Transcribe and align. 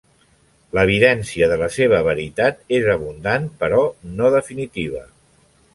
L'evidència 0.77 1.49
de 1.51 1.59
la 1.63 1.67
seva 1.77 2.01
veritat 2.09 2.65
és 2.81 2.91
abundant 2.97 3.47
però 3.61 3.87
no 4.17 4.35
definitiva. 4.39 5.07